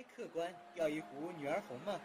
[0.00, 2.00] 来，客官要一壶女儿红吗？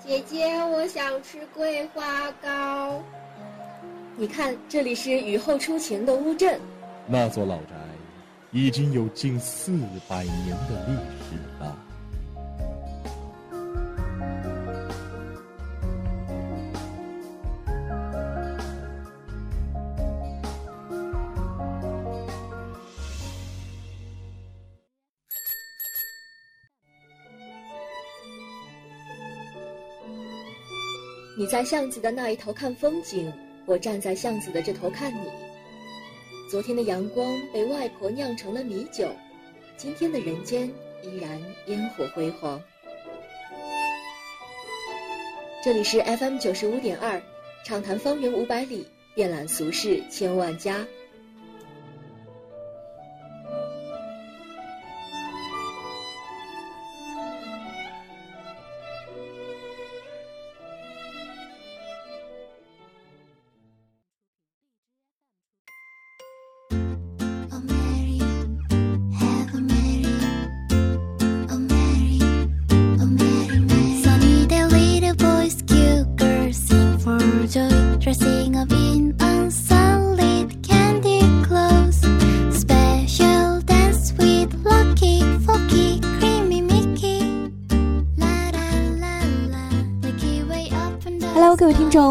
[0.00, 3.00] 姐姐，我想吃桂花糕。
[4.16, 6.60] 你看，这里是雨后初晴的乌镇。
[7.06, 7.74] 那座老宅
[8.50, 11.85] 已经有近四百年的历史了。
[31.56, 33.32] 在巷子的那一头看风景，
[33.64, 35.26] 我站在巷子的这头看你。
[36.50, 39.08] 昨天的阳光被外婆酿成了米酒，
[39.74, 40.70] 今天的人间
[41.02, 42.62] 依然烟火辉煌。
[45.64, 47.18] 这里是 FM 九十五点二，
[47.64, 50.86] 畅谈方圆五百里，遍览俗世千万家。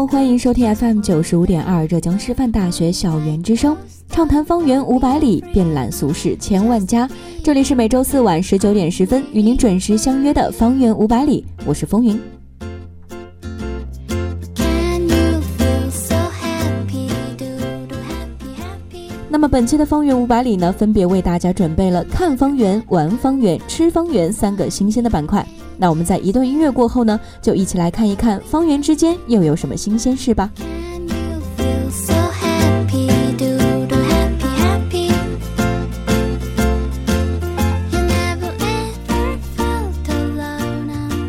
[0.08, 3.76] 欢迎收听 FM 九十五点二浙江师范大学校园之声，
[4.08, 7.08] 畅谈方圆五百里，遍览俗世千万家。
[7.42, 12.20] 这里是每周四晚十九点十分与您准时相约的方圆五百里，我是风云。
[19.28, 25.44] 那么本期的方圆五百里呢，分别为大家准备了看方圆、玩方圆、吃方圆三个新鲜的板块。
[25.78, 30.50] 那我们在一段音乐过后呢，就一起来看一看方圆之间又有什么新鲜事吧。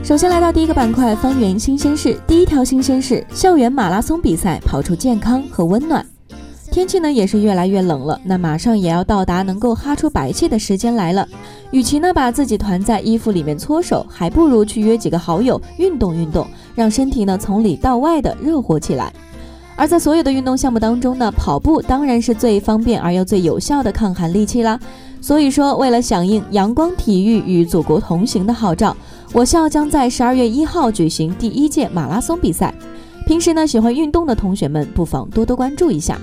[0.03, 2.17] 首先来到第一个板块，方圆新鲜事。
[2.25, 6.05] 第一条新鲜事：校园马拉松比赛跑出健康和温暖。
[6.77, 11.27] 天气呢也是越来越冷了，那马上也要到达能够哈出白气的时间来了。
[11.71, 16.45] 与其呢把自己团在衣服里面搓手，还不如去约几个好友运动运动，
[16.75, 19.11] 让身体呢从里到外的热火起来。
[19.75, 24.79] 而在所有的运动项目当中呢，跑步当然是最方便而又最有效的抗寒利器啦。
[25.19, 28.95] 所以说，为了响应“阳光体育与祖国同行”的号召，
[29.33, 32.71] 我校将在十二月一号举行第一届马拉松比赛。
[33.25, 36.21] 平时呢喜欢运动的同学们，不妨多多关注一下。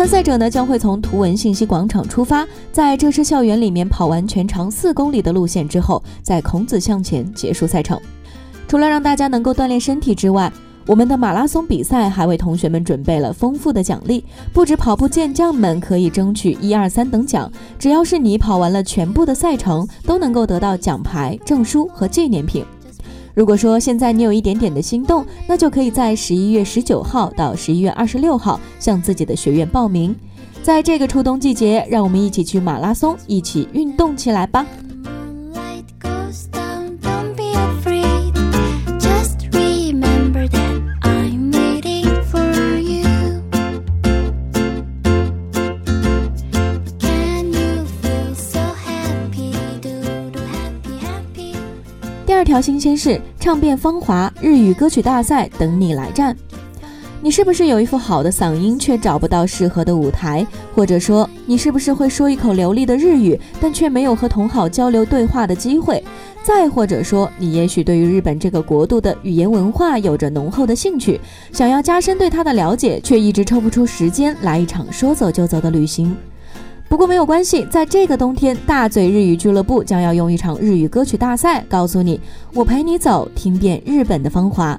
[0.00, 8.00] 参赛者呢将会从图文信息广场出发，在浙师校园里面跑完全长四公里的路线之后，在孔子像前结束赛程。
[8.66, 10.50] 除了让大家能够锻炼身体之外，
[10.86, 14.24] 我们的马拉松比赛还为同学们准备了丰富的奖励。
[14.54, 22.64] 不止跑步健将们可以争取一二三等奖，只要是你跑完了全部的赛程，都能够得到奖牌、证书和纪念品。
[23.34, 30.14] 如果说现在你有一点点的心动，那就可以在十一月十九号到十一月二十六号向自己的学院报名。
[30.62, 34.66] 在这个初冬季节，让我们一起去马拉松，一起运动起来吧。
[52.60, 56.36] 新鲜事：唱遍芳华日语歌曲大赛等你来战。
[57.22, 60.46] 你是不是有一副好的嗓音，却找不到适合的舞台？
[60.74, 66.02] 或者说，你是不是会说一口流利的日语，但却没有和同好交流对话的机会？
[66.42, 71.20] 再或者说，你也许对于日本这个国度的语言文化有着浓厚的兴趣，
[71.52, 76.16] 想要加深对它的了解，却一直抽不出时间来一场说走就走的旅行。
[76.90, 82.20] 不过没有关系，在这个冬天，大嘴日语俱乐部将要用一场日语歌曲大赛，告诉你，
[82.52, 84.78] 我陪你走，听遍日本的芳华。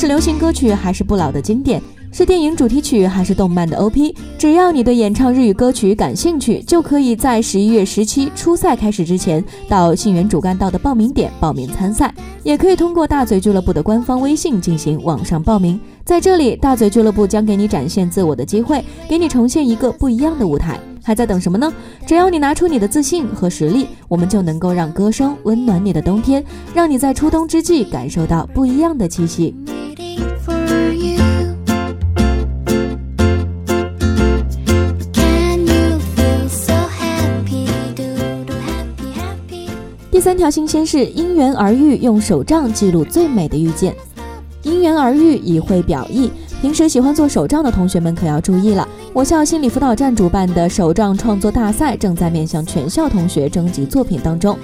[0.00, 1.78] 是流行歌曲，还是不老的经典。
[2.10, 4.14] 是电影主题曲还是动漫的 OP？
[4.38, 15.78] 只要你对演唱日语歌曲感兴趣，就可以在十一月十七初赛开始之前，到信源主干道的报名点报名参赛，也可以通过大嘴俱乐部的官方微信进行网上报名。
[16.02, 20.80] 在这里，大嘴俱乐部将给你展现自我的机会，给你呈现一个不一样的舞台。
[21.02, 21.72] 还在等什么呢？
[22.06, 26.44] 只要你拿出你的自信和实力，我们就能够让歌声温暖你的冬天，
[26.74, 29.54] 让你在初冬之际感受到不一样的气息。
[40.10, 43.94] 第三条新鲜事因缘而遇，用手账记录最美的遇见。
[44.62, 46.30] 因缘而遇，以会表意。
[46.60, 54.58] 平时喜欢做手账的同学们可要注意了，我校心理辅导站主办的手账创作大赛正在面向全校同学征集作品当中。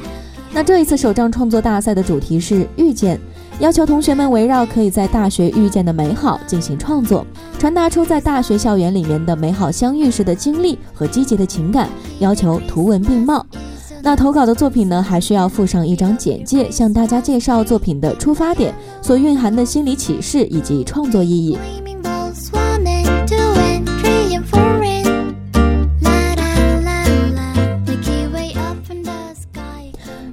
[0.53, 3.19] 那这一次手账创作大赛的主题是遇见，
[3.61, 7.27] 要求同学们围绕可以在大学遇见的美好进行创作，
[7.59, 11.89] 传达出在大学校园里面的美好相遇时的经历和积极的情感，
[12.19, 13.45] 要求图文并茂。
[14.07, 18.73] 那投稿的作品呢，还需要附上一张简介，向大家介绍作品的出发点、
[19.03, 21.59] 所蕴含的心理启示以及创作意义。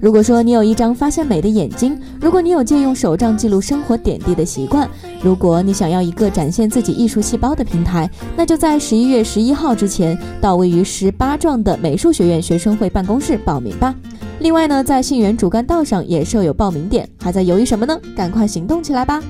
[0.04, 4.86] 如果说你有一张发现美的眼睛，如果你有借用手账记录生活点滴的习惯，
[5.22, 13.96] 如果你想要一个展现自己艺术细胞的平台，那就在十一月十一号之前到位于十八幢的美术学院学生会办公室报名吧。
[14.40, 17.98] 另外呢，在信源主干道上也设有报名点，还在犹豫什么呢？
[18.14, 19.24] 赶快行动起来吧！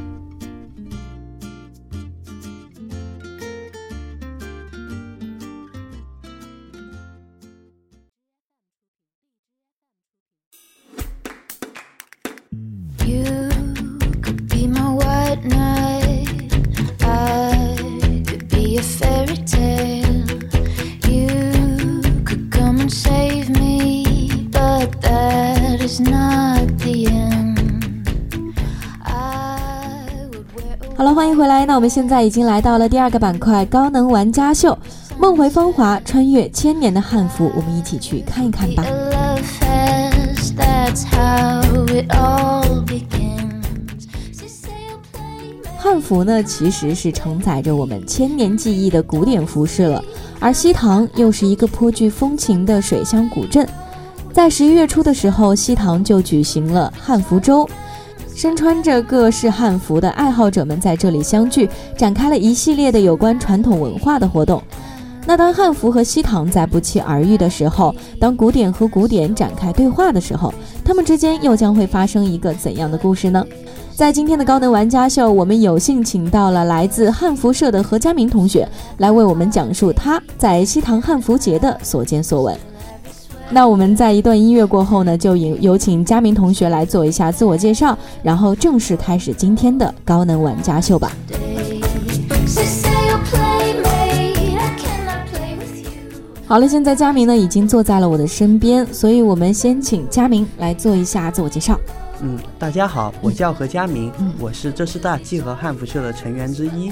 [31.73, 34.77] 那我们现在已经来到了第二个板块——高能玩家秀，
[35.17, 38.83] 梦回芳华，穿越千年的汉服，我们一起去看一看吧。
[45.75, 49.99] 汉服呢，其实是承载着我们千年记忆的古典服饰了，
[50.39, 53.67] 而西塘又是一个颇具风情的水乡古镇。
[54.31, 57.67] 在十一月初的时候，西塘就举行了汉服周，
[58.35, 64.61] 身穿着各式汉服的爱好者们在这里相聚，展开了一系列的有关传统文化的活动。
[65.25, 70.53] 那当汉服和西塘在不期而遇的时候，当古典和古典展开对话的时候，
[70.83, 73.45] 他们之间又将会发生一个怎样的故事呢？
[73.95, 82.72] 在今天的高能玩家秀，我们有幸请到了来自汉服社的何佳明同学，来为我们讲述他在西塘汉服节的所见所闻。
[83.49, 91.11] 那我们在一段音乐过后呢，就有有请佳明同学来做一下自我介绍，然后正式开始今天的高能玩家秀吧。
[96.47, 101.79] 好了，现在佳明呢已经坐在了我的身边，所以我们先请佳明来做一下自我介绍。
[102.21, 106.91] 嗯，大家好，我叫何佳明，嗯我是浙师大集合汉服社的成员之一。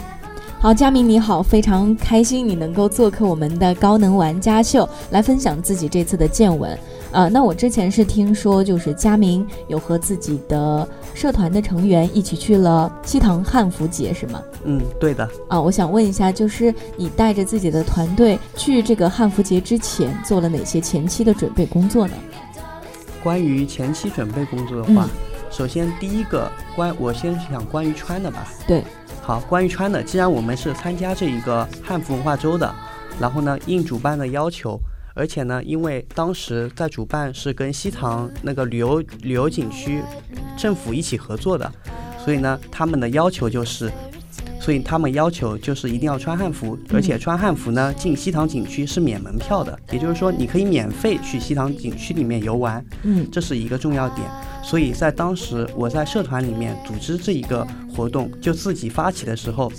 [0.62, 6.78] 好，佳明你好，非常开心你能够做客我们的高能玩家秀，来分享自己这次的见闻。
[7.12, 14.40] 呃，那我之前是听说，就是佳明有和自己的社团的成员一起去了西塘汉服节，是吗？
[14.64, 22.14] 嗯，对的，啊，我想问一下，就是你带着自己的团队去这个汉服节之前，做了哪些前期的准备工作呢？
[23.24, 25.10] 关于前期准备工作的话，嗯
[25.50, 28.48] 首先第一个关，我先想关于穿的吧。
[28.66, 28.86] 对，
[29.22, 32.74] 好，关于穿的，既然我们是参加这一个汉服文化周的，
[33.20, 34.80] 然后呢，应主办的要求，
[35.14, 40.02] 而且呢，因为当时在主办是跟西塘那个旅游旅游景区
[40.58, 41.72] 政府一起合作的，
[42.18, 43.92] 所以呢，他们的要求就是。
[44.62, 52.86] 所以他们要求就是一定要穿汉服，而且穿汉服呢，进西塘景区是免门票的，也就是说你可以免费去西塘景区里面游玩。
[53.02, 54.30] 嗯这是一个重要点。
[54.64, 59.72] 所以在当时我在社团里面组织这一个活动，就自己发起的时候，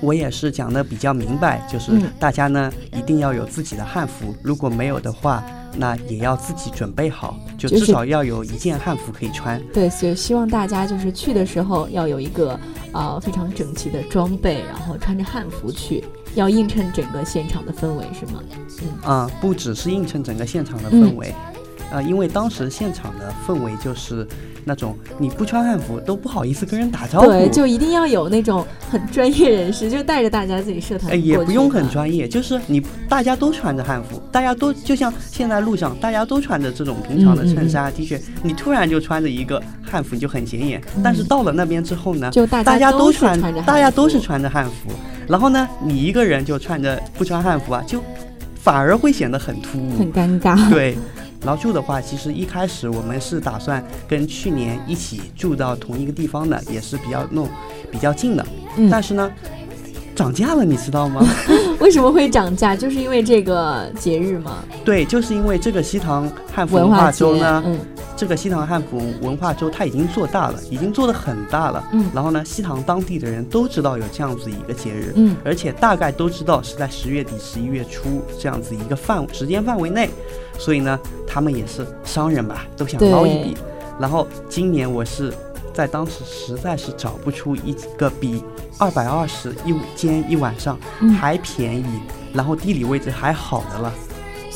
[0.00, 5.44] 我也是讲的比较明白，就是嗯大家呢一定要有自己的汉服，如果没有的话，
[5.78, 9.60] 那也要自己准备好，就就是至少要有一件汉服可以穿。
[9.72, 12.58] 对，所以希望大家就是去的时候要有一个
[12.92, 16.04] 呃非常整齐的装备，然后穿着汉服去，
[16.34, 18.42] 要映衬整个现场的氛围，是吗？
[18.82, 21.34] 嗯啊、不只是映衬整个现场的嗯氛围，
[21.96, 24.26] 呃，因为当时现场的氛围就是
[24.66, 40.82] 那种你不穿汉服都不好意思跟人打招呼，对，就一定要有那种很专业人士，就带着大家自己社团哎，也不用很专业，就是你大家都穿着汉服，大家都就像现在路上大家都穿着这种平常的衬衫、T 恤，你突然就穿着一个汉服，你就很显眼。
[41.02, 44.92] 但是到了那边之后呢，就大大家都穿，着大家都是穿着汉服，
[45.26, 48.02] 然后呢，你一个人就穿着不穿汉服啊，就
[48.56, 49.96] 反而会显得很突兀。
[49.96, 50.68] 很尴尬。
[50.70, 50.98] 对，
[51.46, 57.48] 然后住的话，其实一开始我们是打算跟去年一起住到同一个地方的，也是比较弄
[57.90, 58.44] 比较近的。
[58.76, 59.30] 嗯但是呢，
[60.16, 61.24] 涨价了，你知道吗？
[61.78, 62.74] 为什么会涨价？
[62.74, 64.64] 就是因为这个节日吗？
[64.84, 67.78] 对，就是因为这个西塘汉服文化周呢，嗯
[68.16, 71.86] 这个西塘汉服文化周它已经做大了，已经做得很大了。
[71.92, 80.08] 嗯然后呢，西塘当地的人都知道有这样子一个节日，嗯而且大概都知道是在十月底、十一月初这样子一个范时间范围内，
[80.58, 83.56] 所以呢，他们也是商人吧，都想捞一笔。
[84.00, 85.32] 然后今年我是
[85.74, 88.42] 在当时实在是找不出一个比
[88.78, 92.00] 二百二十一间一晚上嗯还便宜，
[92.32, 93.92] 然后地理位置还好的了。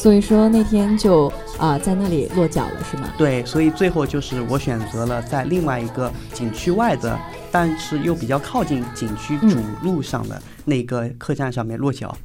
[0.00, 3.12] 所以说那天就啊、在那里落脚了，是吗？
[3.18, 7.18] 对，所以最后就是我选择了在另外一个景区外的，
[7.52, 12.16] 但是又比较靠近景区嗯主路上的那个客栈上面落脚。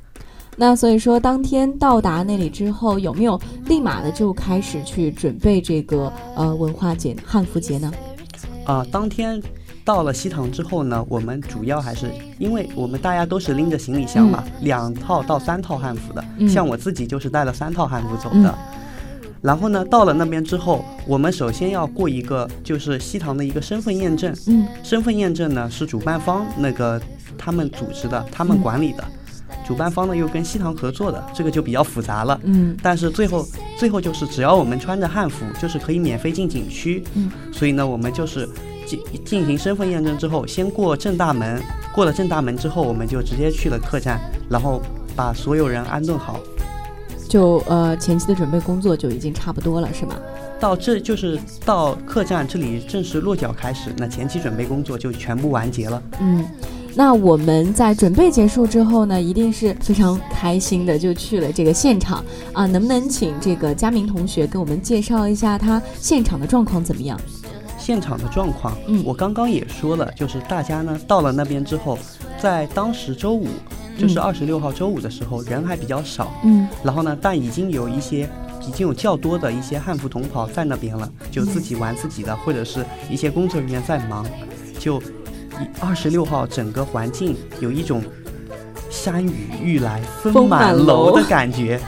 [0.56, 7.92] 那所以说，当天到达那里之后，有没有立马的就开始去准备这个呃文化节、汉服节呢？
[8.64, 9.44] 啊、当天
[9.86, 18.56] 到了西塘之后呢，我们主要还是因为我们大家都是拎着行李箱嘛，两套到三套汉服的，嗯像我自己就是带了三套汉服走嗯的。
[19.42, 24.36] 然后呢，到了那边之后，我们首先要过一个就是西塘的一个身份验证。
[24.48, 27.00] 嗯身份验证呢是主办方那个
[27.38, 29.04] 他们组织的，他们嗯管理的。
[29.68, 32.40] 主办方呢又跟西塘合作的，这个就比较复杂了。
[32.44, 33.46] 嗯但是最后
[33.78, 37.04] 最后就是只要我们穿着汉服，就是可以免费进景区。
[37.14, 38.50] 嗯，所以呢，我们就是
[38.86, 41.62] 进进行身份验证之后，先过正大门，
[41.94, 44.82] 过了正大门之后，我们就直接去了客栈，然后
[45.16, 46.40] 把所有人安顿好。
[47.28, 50.16] 就呃前期的准备工作就已经差不多了，是吗？
[50.60, 56.02] 到这就是到客栈这里正式落脚开始，那前期准备工作就全部完结了。
[56.22, 56.46] 嗯。
[56.98, 62.24] 那我们在准备结束之后呢，一定是非常开心的，就去了这个现场
[62.54, 62.66] 啊。
[62.66, 67.20] 能不能请这个佳明同学给我们介绍一下他现场的状况怎么样？
[67.86, 69.04] 现场的状况，嗯。
[69.06, 72.00] 我刚刚也说了，就是大家呢到了那边之后，
[72.42, 73.48] 在当时周五，
[73.96, 74.24] 就是嗯。
[74.24, 76.68] 二十六号周五的时候，人还比较少，嗯。
[76.84, 78.28] 然后呢，但已经有一些
[78.68, 84.26] 已经有较多的一些汉服同袍在那边了，就自己玩自己的，或者是一些工作人员在忙，
[84.80, 85.00] 就
[85.80, 88.02] 二十六号整个环境有一种
[88.90, 91.80] 山雨欲来风风满楼的感觉。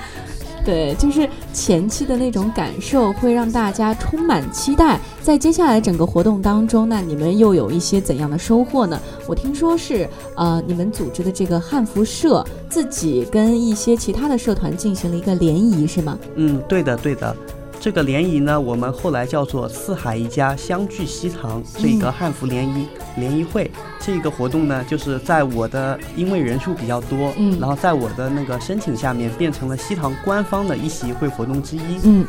[0.68, 5.00] 对，就是前期的那种感受，会让大家充满期待。
[5.22, 9.00] 在接下来整个活动当中，那你们又有一些怎样的收获呢？
[9.26, 16.20] 我听说是呃，你们组织的这个汉服社自己跟一些其他的社团进行了一个联谊，是吗？
[16.36, 17.34] 嗯，对的，对的。
[17.80, 23.72] 这个联谊呢，我们后来叫做“四海一家相聚西塘”这个汉服联谊、联谊会。
[24.00, 32.00] 这个活动呢，就是在我的因为人数比较多，嗯然后在我的那个申请下面，变成了西塘官方的一席一会活动之一。
[32.04, 32.26] 嗯。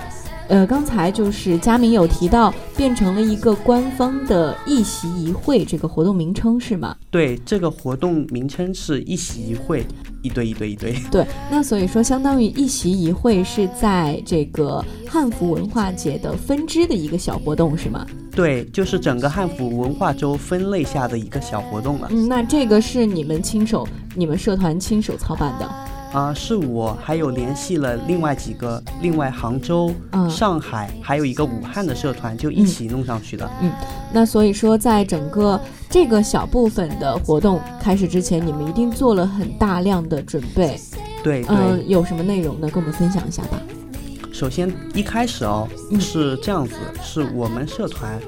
[0.49, 6.97] 呃，刚才就是佳明有提到，变成了一个官方的一席一会这个活动名称是吗？
[7.11, 9.87] 对，这个活动名称是一席一会，
[10.23, 10.95] 一堆一堆一堆。
[11.11, 18.07] 对，那所以说，相当于一席一会是在这个汉服文化节的分支的一个小活动，是吗？
[18.35, 22.09] 对，就是整个汉服文化周分类下的一个小活动了。
[22.11, 25.69] 嗯，那这个是你们亲手、你们社团亲手操办的。
[26.13, 33.49] 啊、是我还有联系了另外几个，另外杭州、嗯上海，还有一个武汉的社团，就一起弄上去的。
[33.61, 33.71] 嗯
[34.13, 35.61] 那所以说，在整个
[35.91, 40.81] 这个小部分的活动开始之前，你们一定做了很大量的准备。
[41.23, 42.69] 对对，嗯、有什么内容呢？
[42.71, 43.61] 跟我们分享一下吧。
[44.33, 48.19] 首先一开始哦、嗯是这样子，是我们社团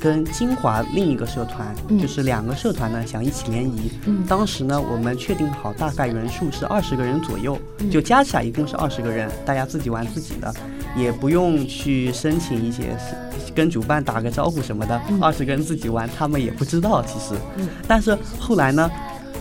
[0.00, 1.98] 跟金华另一个社团，嗯。
[1.98, 3.92] 就是两个社团呢想一起联谊。
[4.06, 4.24] 嗯。
[4.26, 7.90] 当时呢，我们确定好大概人数是二十个人左右，嗯。
[7.90, 10.52] 就加起来一共是二十个人，大家自己玩自己的，
[10.96, 12.96] 也不用去申请一些
[13.54, 17.34] 跟主办打个招呼什么的嗯，二十、个人自己玩，他们也不知道其实。
[17.56, 17.68] 嗯。
[17.86, 18.90] 但是后来呢，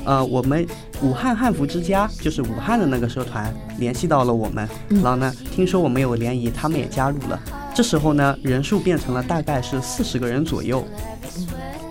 [0.08, 0.66] 呃，我们
[1.02, 7.38] 武汉汉服之家就是武汉的那个社团联系到了我们，嗯然后呢，听说我们有联谊，他们也加入了。
[7.76, 10.82] 这时候呢，人数变成了大概是四十个人左右，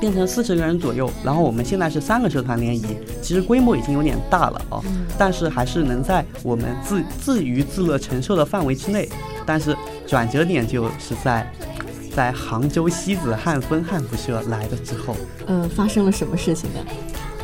[0.00, 1.10] 变成四十个人左右。
[1.22, 4.82] 然后我们现在是三个社团联谊，其实规模已经有点大了哦，
[5.18, 9.06] 但是还是能在我们自自娱自乐承受的范围之内。
[9.44, 11.46] 但是转折点就是在
[12.14, 15.14] 在杭州西子汉风汉服社来了之后。
[15.46, 16.80] 呃，发生了什么事情呢？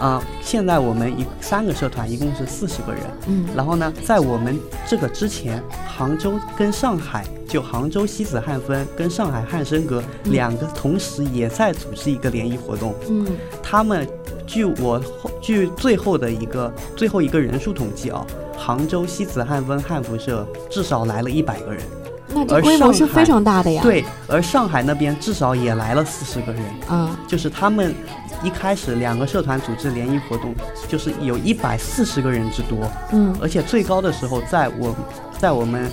[0.02, 12.92] 啊、现在我们一三个社团一共是四十个人，嗯然后呢，在我们这个之前，杭州跟上海，就杭州西子汉风跟上海汉生阁嗯两个同时也在组织一个联谊活动。
[13.08, 13.24] 嗯
[13.62, 14.04] 他们
[14.44, 18.26] 据我后据最后的一个最后一个人数统计啊，
[18.58, 21.80] 杭州西子汉风汉服社至少来了一百个人，
[22.26, 23.80] 那这规模是非常大的呀。
[23.84, 26.62] 对，而上海那边至少也来了四十个人。
[26.88, 27.94] 啊，就是他们
[28.42, 30.54] 一开始两个社团组织联谊活动，
[30.88, 34.94] 就是有一百四十个人之多，嗯，而且最高的时候，在我，
[35.38, 35.90] 在我们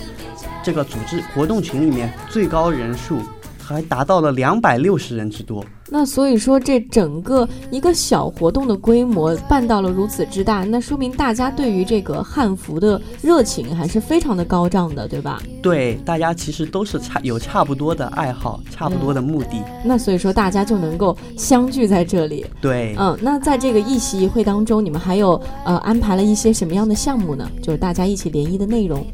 [0.64, 3.22] 这个组织活动群里面，最高人数
[3.62, 5.64] 还达到了两百六十人之多。
[5.92, 15.42] 那所以说这整个一个小活动的规模办到了如此之大，那说明大家对于这个汉服的热情还是非常的高涨的，对吧？
[15.62, 19.64] 对，大家其实都是差有差不多的爱好，差不多的目的。
[19.84, 22.46] 那所以说大家就能够相聚在这里。
[22.62, 27.50] 对，嗯，那在这个一席一会当中，你们还有呃安排了一些什么样的项目呢？
[27.62, 29.06] 就是大家一起联谊的内容。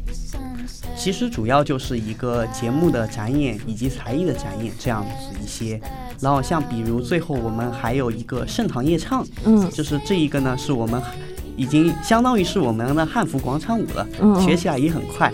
[1.06, 5.80] 其实主要就是一个节目的展演以及才艺的展演这样子一些。
[6.18, 9.70] 然后像比如最后我们还有一个盛唐夜唱，嗯。
[9.70, 11.00] 就是这一个呢是我们
[11.56, 14.40] 已经相当于是我们的汉服广场舞了，嗯嗯。
[14.40, 15.32] 学起来也很快，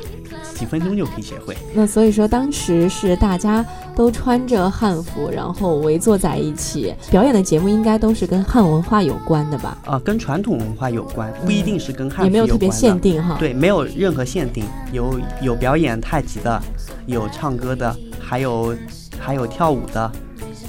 [0.52, 1.56] 几分钟就可以学会。
[1.75, 3.64] 那所以说当时是大家
[3.97, 9.76] 都穿着汉服，然后围坐在一起表演的节目，应该都是跟汉文化有关的吧？
[9.85, 16.62] 啊、跟传统文化有关，不一定是跟汉服也没有特别限定哈。，对，没有任何限定，有有表演太极的，
[17.06, 18.76] 有唱歌的，还有
[19.18, 20.11] 还有跳舞的，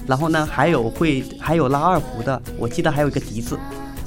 [0.08, 3.58] 然后呢还有会还有拉二胡的，我记得还有一个笛子。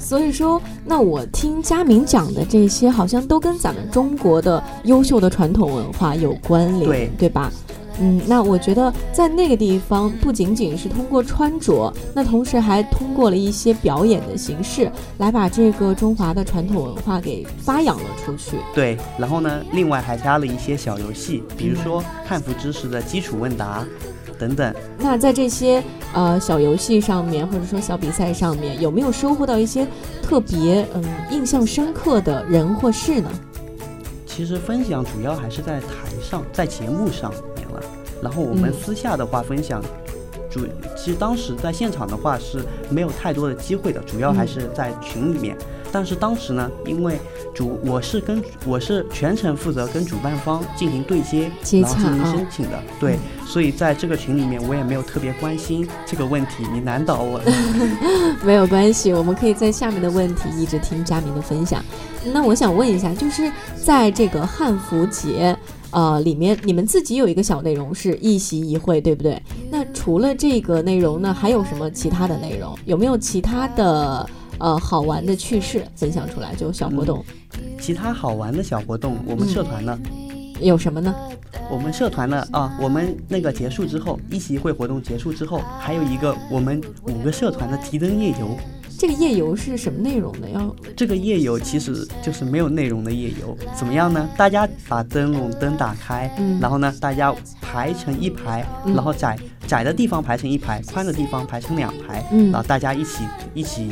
[0.07, 7.51] 所以说，那我听佳明讲的这些，好像都跟咱们中国的优秀的传统文化有关联，对对吧？
[7.99, 18.55] 嗯，那我觉得在那个地方，不仅仅是通过穿着，那同时还通过了一些表演的形式，来把这个中华的传统文化给发扬了出去。
[18.73, 23.85] 对，然后呢，另外还加了一些小游戏，比如说汉服知识的基础问答
[24.39, 24.73] 等等。
[24.97, 29.87] 那在这些呃小游戏上面，或者说小比赛上面，有没有收获到一些
[30.21, 33.29] 特别嗯印象深刻的人或事呢？
[34.25, 35.87] 其实分享主要还是在台
[36.21, 37.81] 上，在节目上面了。
[38.21, 39.81] 然后我们嗯私下的话分享，
[40.49, 40.61] 主
[40.95, 45.57] 其实当时在现场的话是没有太多的机会的，主要还嗯是在群里面。
[45.91, 47.19] 但是当时呢，因为
[47.53, 57.45] 主我是跟我是全程负责跟主办方进行对接，接然后进行申请的，对，所以在这个群里面我也没有特别关心这个问题，你难倒我了。
[58.45, 61.83] 没有关系，我们可以在下面的问题一直听佳明的分享。
[62.33, 65.57] 那我想问一下，就是在这个汉服节。
[65.91, 69.41] 呃，里面你们自己有一个小内容是一席一会，对不对？
[69.71, 72.77] 那除了这个内容呢，还有什么其他的内容？
[72.83, 76.55] 有没有其他的呃好玩的趣事分享出来？
[76.55, 77.23] 就小活动、
[77.79, 79.99] 其他好玩的小活动，我们嗯社团呢，
[80.61, 81.13] 有什么呢？
[81.69, 88.57] 我们社团呢啊，我们那个结束之后，一席会活动结束之后，还有一个我们五个社团的提灯夜游。
[88.99, 90.49] 这个夜游是什么内容呢？
[90.49, 94.27] 要这个夜游其实就是没有内容的夜游，怎么样呢？
[94.35, 103.91] 大家把灯笼灯打开，嗯然后呢，大家排成一排，嗯然后窄窄的地方排成一排，宽的地方排成两排，嗯然后大家一起一起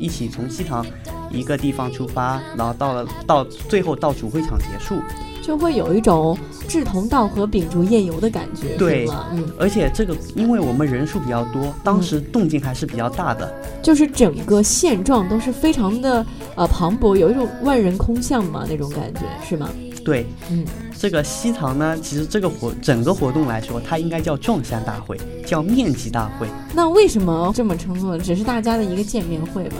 [0.00, 0.84] 一起从西塘
[1.30, 4.96] 一个地方出发，然后到了到最后到主会场结束。
[5.42, 9.26] 就会有一种志同道合、秉烛夜游的感觉，对吗？
[9.32, 13.52] 嗯，而且这个，因为我们人数比较多，当时动静还是比较大的。
[13.82, 16.24] 就是整个现状都是非常的
[16.56, 19.68] 呃磅礴，有一种万人空巷嘛那种感觉，是吗？
[20.04, 20.64] 对，嗯，
[20.98, 26.46] 这个西塘呢，其实这个活整个活动来说，它应该叫撞山大会，叫面积大会。
[26.74, 28.18] 那为什么这么称作？
[28.18, 29.76] 只是大家的一个见面会吗？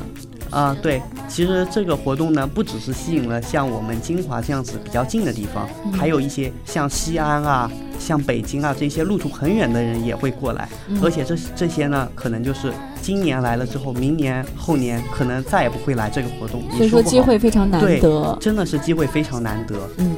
[0.51, 18.37] 啊、对，其实这个活动呢，不只是吸引了像我们金华这样子比较近的地方，嗯还有一些像西安啊、像北京啊这些路途很远的人也会过来，嗯而且这这些呢，可能就是今年来了之后，明年、后年可能再也不会来这个活动，所以说机会非常难得。
[18.41, 19.77] 真的是机会非常难得。
[19.99, 20.17] 嗯，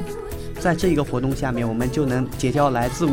[0.62, 3.11] 在这一个活动下面，我们就能结交来自五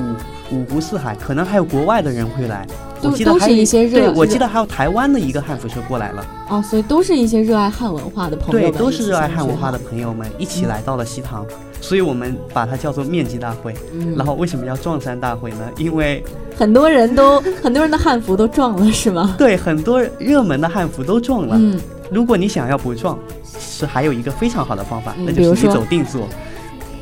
[0.51, 2.65] 五湖四海，可能还有国外的人会来。
[3.01, 6.25] 我记得还有一些热对，我记得还有台湾的一个汉服社过来了。
[6.49, 9.79] 哦，所以都是一些热爱汉文化的朋友对，们，都是热爱汉文化的。
[9.79, 11.45] 朋友们一起来到了西塘，
[11.81, 13.73] 所以我们把它叫做面积大会。
[13.93, 15.65] 嗯，然后为什么叫撞衫大会呢？
[15.77, 16.23] 因为
[16.57, 19.33] 很多人都 很多人的汉服都撞了，是吗？
[19.37, 21.55] 对很多热门的汉服都撞了。
[21.57, 21.79] 嗯，
[22.11, 23.17] 如果你想要不撞，
[23.57, 26.27] 是还有一个非常好的方法，嗯那就是你走定做，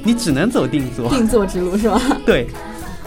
[0.07, 1.09] 你只能走定做。
[1.09, 2.01] 定做之路是吧？
[2.25, 2.47] 对，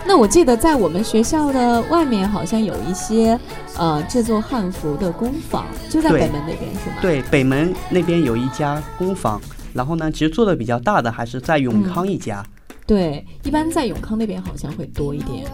[0.07, 3.41] 那我记得在我们学校的外面好像有一些
[3.79, 6.97] 呃制作汉服的工坊，就在北门那边是吗？
[7.01, 9.41] 对，北门那边有一家工坊，
[9.73, 12.45] 然后呢，其实做的比较大的还是在永康一家。
[12.87, 15.47] 对，一般在永康那边好像会多一点，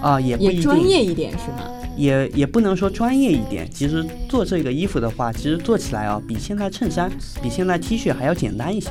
[0.00, 1.64] 啊、也不也专业一点是吗？
[1.96, 3.66] 也也不能说专业一点。
[3.72, 7.10] 其实做这个衣服的话，其实做起来啊，比现在衬衫、
[7.42, 8.90] 比现在 T 恤还要简单一些。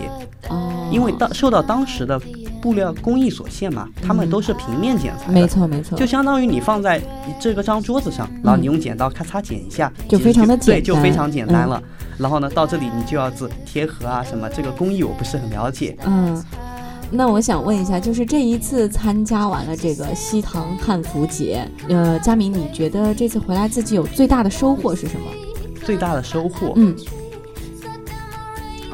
[0.50, 2.18] 哦，因为当受到当时的
[2.62, 7.02] 布料工艺所限嘛，他们都是平面剪裁的，没错没错，就相当于你放在
[7.40, 11.84] 这个张桌子上，然后你用剪刀咔嚓剪一下，就非常的，简单就非常简单嗯了。
[12.18, 15.98] 然后呢，到这里你就要自贴合啊什么，这个工艺我不是很了解。
[16.06, 16.42] 嗯。
[17.12, 25.28] 那我想问一下，就是这一次参加完了这个西塘汉服节，呃，佳明，你觉得这次回来自己有最大的收获是什么？
[25.86, 26.96] 最大的收获，嗯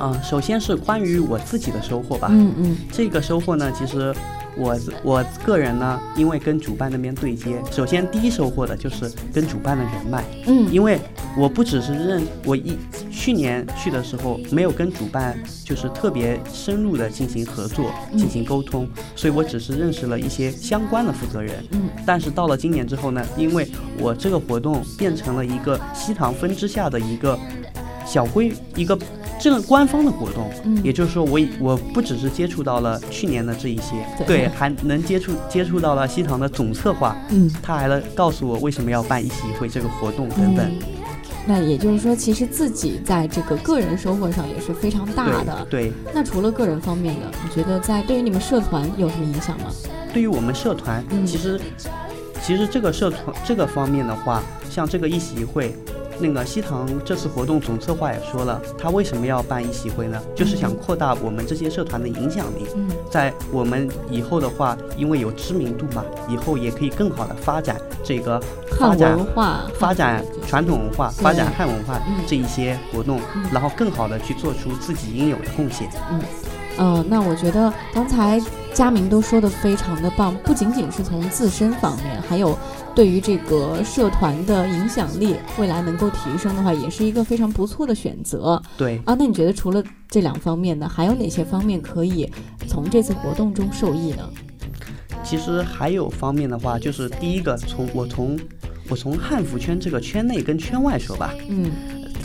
[0.01, 2.27] 啊、首先是关于我自己的收获吧。
[2.31, 4.11] 嗯嗯这个收获呢，其实
[4.57, 10.99] 我我个人呢，因为跟主办那边对接，首先第一收获的就是跟主办的人脉，嗯，因为
[11.37, 12.75] 我不只是认我一
[13.11, 21.63] 去年去的时候没有跟主办就是特别深入的进行合作、嗯进行沟通，所以我只是认识了一些相关的负责人。
[21.73, 27.37] 嗯但是到了今年之后呢，因为我这个活动变成了一个西塘分支下的一个
[28.03, 28.97] 小规一个
[29.41, 40.65] 这个官方的活动，嗯也就是说我我不只是接触到了去年的这一些，对还能接触接触到了西塘的总策划，嗯他还来告诉我为什么要办一席会这个活动等等。
[40.65, 40.79] 嗯
[41.43, 45.65] 那也就是说，其实自己在这个个人收获上也是非常大的。
[45.71, 49.65] 对对，那除了个人方面的，你觉得在对于你们社团有什么影响吗？
[50.13, 51.59] 对于我们社团，嗯其实
[52.43, 55.75] 其实这个社团这个方面的话，像这个一席会。
[56.19, 60.21] 那个西塘这次活动总策划也说了，他为什么要办一席会呢？
[60.35, 62.67] 就是想扩大我们这些社团的影响力。
[62.75, 68.39] 嗯在我们以后的话，因为有知名度嘛，以后也可以更好的发展这个
[68.79, 75.89] 发汉展文化，发展传统文化、发展汉文化嗯这一些活动，嗯然后更好的去做出自己应有的贡献。
[76.77, 78.39] 嗯，那我觉得刚才
[78.73, 82.57] 佳明都说的非常的棒，不仅仅是从自身方面，还有
[82.95, 89.15] 对于这个社团的影响力，未来能够提升的话，也是一个非常不错的选择对，啊。
[89.17, 92.29] 那你觉得除了这两方面呢，还有哪些方面可以
[92.67, 94.29] 从这次活动中受益呢？
[95.23, 98.39] 其实还有方面的话，就是第一个，从我从
[98.89, 101.33] 我从汉服圈这个圈内跟圈外说吧。
[101.49, 101.71] 嗯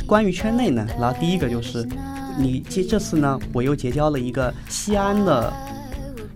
[0.07, 1.85] 关于圈内呢，然后第一个就是，
[2.39, 5.53] 你这这次呢，我又结交了一个西安的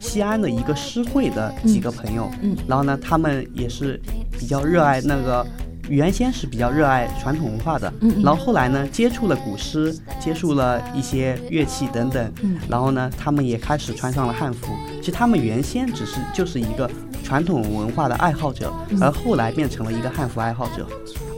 [0.01, 4.01] 西安的一个诗会的几个朋友，嗯然后呢，他们也是
[4.33, 5.47] 比较热爱那个。
[5.89, 14.73] 原先是比较热爱传统文化的，嗯嗯然后后来呢，接触了古诗，接触了一些乐器等等，嗯然后呢，他们也开始穿上了汉服。
[15.01, 16.89] 其实他们原先只是就是一个
[17.25, 20.87] 传统文化的爱好者，嗯而后来变成了一个汉服爱好者。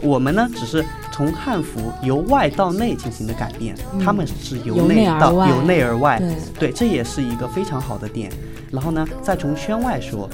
[0.03, 6.19] 我们呢，只是从汉服由外到内进行的改变，嗯他们是由由内而外由内而外。
[6.19, 8.31] 对，对，这也是一个非常好的点。
[8.73, 10.29] 然后呢，再从圈外说，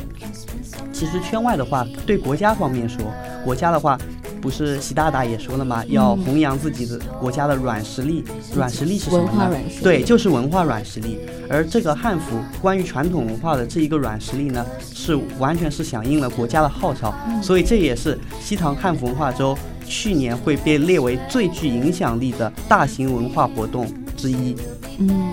[0.93, 3.05] 其实圈外的话，对国家方面说，
[3.45, 3.99] 国家的话，
[4.41, 5.85] 不是习大大也说了吗？
[5.89, 8.25] 要嗯弘扬自己的国家的软实力。
[8.55, 9.51] 软实力是什么呢？
[9.83, 11.19] 对，就是文化软实力。
[11.51, 24.55] 而这个汉服关于传统文化的这一个软实力呢，是完全是响应了国家的号召，嗯所以这也是西塘汉服文化周去年会被列为最具影响力的大型文化活动之一。
[24.99, 25.33] 嗯，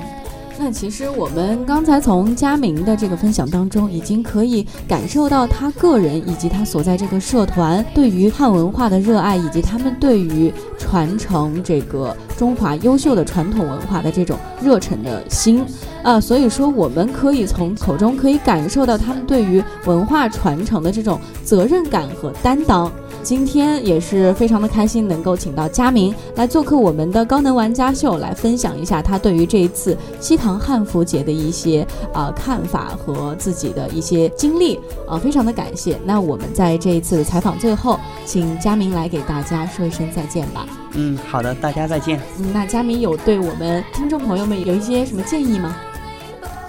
[0.57, 15.63] 那其实我们刚才从佳明的这个分享当中，已经可以感受到他个人以及他所在这个社团对于汉文化的热爱，以及他们对于传承这个中华优秀的传统文化的这种热忱的心
[16.01, 16.19] 啊。
[16.19, 22.91] 所以说，我们可以从口中可以感受到他们对于文化传承的这种责任感和担当。
[23.25, 35.99] 今天也是非常的开心，能够请到佳明来做客我们的高能玩家秀，来分享一下他对于这一次西塘汉服节的一些啊、看法和自己的一些经历啊、非常的感谢。
[36.05, 40.67] 那我们在这一次的采访最后，请佳明来给大家说一声再见吧。
[40.91, 42.21] 嗯，好的，大家再见。
[42.37, 45.75] 嗯，那佳明有对我们听众朋友们有一些什么建议吗？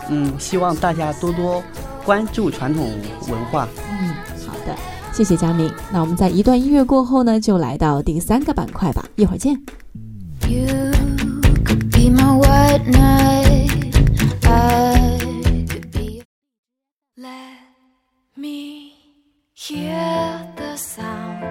[0.08, 1.62] 嗯，希望大家多多
[2.02, 2.90] 关注传统
[3.28, 3.68] 文化。
[3.90, 4.14] 嗯，
[4.46, 4.74] 好的，
[5.16, 5.72] 谢谢佳明。
[5.90, 9.54] 那我们在一段音乐过后呢，就来到第三个板块吧，一会儿见。
[10.46, 10.66] You
[11.64, 13.96] could be my white knight.
[14.44, 15.18] I
[15.66, 16.22] could be.
[17.16, 17.56] Let
[18.36, 18.92] me
[19.54, 21.46] hear the sound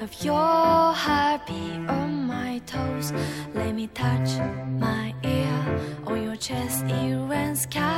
[0.00, 3.12] of your heartbeat on my toes.
[3.54, 4.40] Let me touch
[4.80, 5.52] my ear
[6.06, 6.86] on your chest.
[6.86, 7.91] It rains cats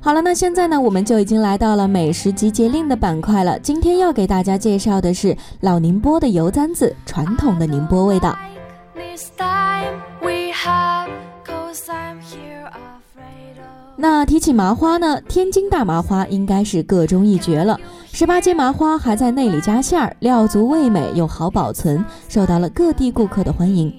[0.00, 3.58] 好了，那现在呢，我们就已经来到了美食集结令的板块了。
[3.58, 8.38] 今天要给大家介绍的是老宁波的油簪子，传统的宁波味道。
[13.96, 17.76] 那提起麻花呢，天津大麻花应该是个中一绝了。
[18.12, 23.92] 十八街麻花还在内里加馅儿，料足味美又好保存，受到了各地顾客的欢迎。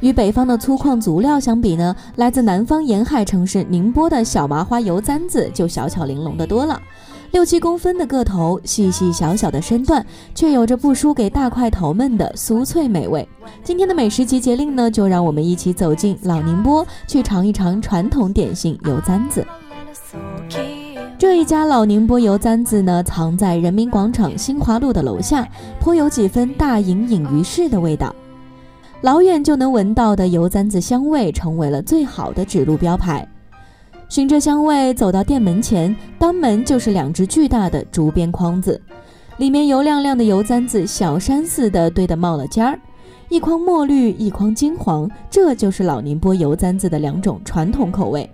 [0.00, 6.80] 与北方的粗犷足料相比呢，来自南方沿海城市宁波的小麻花油簪子就小巧玲珑的多了。
[7.32, 13.28] 六七公分的个头，细细小小的身段，却有着不输给大块头们的酥脆美味。
[13.62, 19.46] 今天的美食集结令呢，就让我们一起走进老宁波，去尝一尝传统点心油簪子。
[21.18, 25.46] 这一家老宁波油簪子呢，藏在人民广场新华路的楼下，
[25.80, 28.14] 颇有几分大隐隐于市的味道。
[29.00, 33.26] 老远就能闻到的油簪子香味，成为了最好的指路标牌。
[34.08, 38.80] 循着香味走到店门前，当门就是两只巨大的竹编筐子，
[39.36, 42.76] 里面油亮亮的油簪子小山似的堆得冒了尖儿，
[43.28, 48.28] 一筐墨绿，一筐金黄，这就是老宁波油簪子的两种传统口味。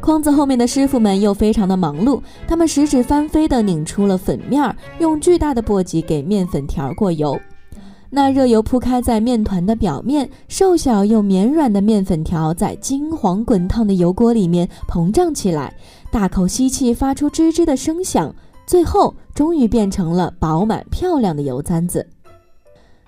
[0.00, 7.36] 筐子后面的师傅们又非常的忙碌，他们十指翻飞地拧出了粉面儿，用巨大的簸箕给面粉条过油。
[8.10, 15.74] 那热油铺开在面团的表面，瘦小又绵软的面粉条在金黄滚烫的油锅里面膨胀起来，
[16.10, 18.34] 大口吸气，发出吱吱的声响，
[18.66, 22.06] 最后终于变成了饱满漂亮的油簪子。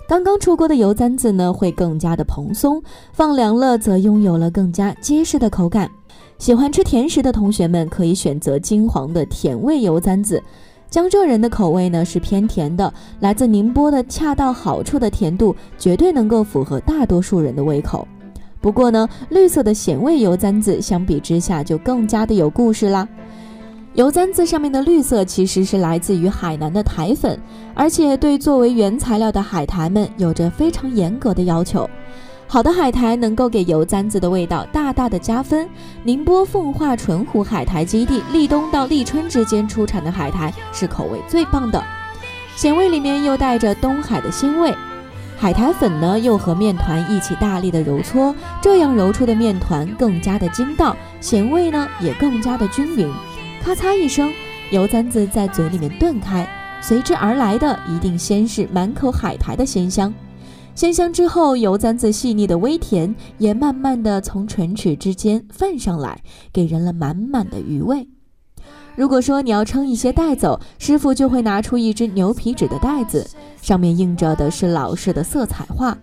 [0.07, 2.83] 刚刚出锅的油簪子呢，会更加的蓬松，
[3.13, 5.91] 放凉了则拥有了更加结实的口感。
[6.37, 10.43] 喜欢吃甜食的同学们可以选择金黄的甜味油簪子。
[10.91, 18.07] 江浙人的口味呢是偏甜的，来自宁波的恰到好处的甜度，绝对能够符合大多数人的胃口。
[18.61, 23.09] 不过呢，绿色的咸味油簪子相比之下就更加的有故事啦。
[23.95, 27.39] 油簪子上面的绿色其实是来自于海南的苔粉，
[27.73, 31.89] 而且对作为原材料的海苔们有着非常严格的要求。
[32.53, 35.69] 好的海苔能够给油簪子的味道大大的加分。
[36.03, 41.81] 宁波奉化纯湖海苔基地立冬到立春之间出产的海苔是口味最棒的，
[42.57, 44.75] 咸味里面又带着东海的鲜味。
[45.39, 53.09] 海苔粉呢又和面团一起大力的揉搓，这样揉出的面团更加的筋道，咸味呢也更加的均匀。
[53.63, 54.29] 咔嚓一声，
[54.73, 56.45] 油簪子在嘴里面断开，
[56.81, 60.13] 随之而来的一定先是满口海苔的鲜香。
[60.75, 68.09] 鲜香之后，油簪子细腻的微甜也慢慢的从唇齿之间泛上来，给人了满满的余味。
[68.97, 73.29] 如果说你要称一些带走，师傅就会拿出一只牛皮纸的袋子，
[73.61, 75.97] 上面印着的是老式的色彩画。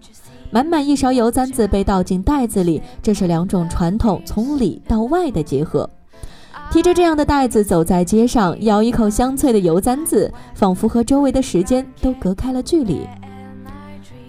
[0.52, 5.90] 满满一勺油簪子被倒进袋子里，这是两种传统从里到外的结合。
[6.72, 13.02] 提着这样的袋子走在街上，咬一口香脆的油簪子，仿佛和周围的时间都隔开了距离。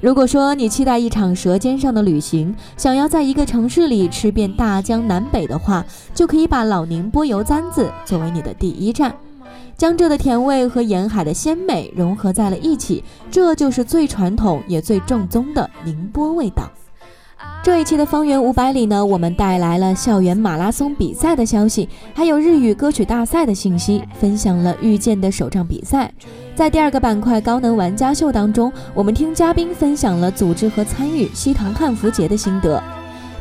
[0.01, 5.85] 如果说你期待一场舌尖上的旅行，想要在一个城市里吃遍大江南北的话，
[6.15, 9.13] 就可以把老宁波油簪子作为你的第一站。
[9.77, 16.71] 江浙的甜味和沿海的鲜美融合在了一起，这就是最传统也最正宗的宁波味道。
[17.63, 26.11] 这一期的方圆五百里呢，我们带来了校园马拉松比赛的消息，还有日语歌曲大赛的信息，分享了遇见的首仗比赛。
[26.55, 32.83] 在第二个板块高能玩家秀当中，我们听嘉宾分享了组织和参与西塘汉服节的心得。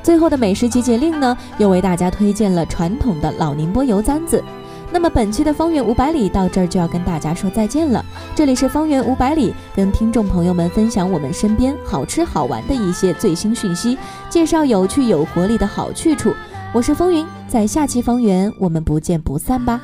[0.03, 4.43] 最后的美食集结令呢，又为大家推荐了传统的老宁波油簪子。
[4.91, 8.03] 那么本期的方圆五百里到这儿就要跟大家说再见了。
[8.33, 13.97] 这里是方圆五百里，跟听众朋友们分享我们身边好吃好玩的一些最新讯息，
[14.29, 16.33] 介绍有趣有活力的好去处。
[16.73, 19.81] 我是风云，在下期方圆我们不见不散吧。